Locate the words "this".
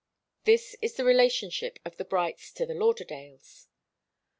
0.45-0.75